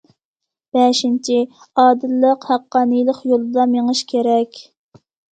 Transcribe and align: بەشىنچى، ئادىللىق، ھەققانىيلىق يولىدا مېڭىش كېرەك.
بەشىنچى، 0.75 1.35
ئادىللىق، 1.83 2.47
ھەققانىيلىق 2.51 3.19
يولىدا 3.33 3.65
مېڭىش 3.75 4.01
كېرەك. 4.15 4.59